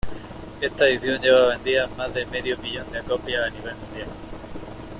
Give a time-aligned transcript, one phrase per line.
[0.59, 4.07] Esta edición lleva vendidas más de medio millón de copias a nivel mundial.